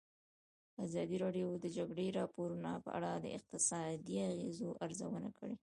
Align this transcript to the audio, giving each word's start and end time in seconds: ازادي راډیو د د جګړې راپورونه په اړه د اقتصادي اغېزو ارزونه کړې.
ازادي 0.85 1.15
راډیو 1.23 1.47
د 1.51 1.55
د 1.65 1.67
جګړې 1.77 2.07
راپورونه 2.19 2.71
په 2.85 2.89
اړه 2.97 3.11
د 3.15 3.25
اقتصادي 3.37 4.15
اغېزو 4.31 4.69
ارزونه 4.85 5.29
کړې. 5.37 5.55